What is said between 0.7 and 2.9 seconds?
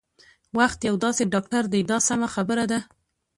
یو داسې ډاکټر دی دا سمه خبره ده.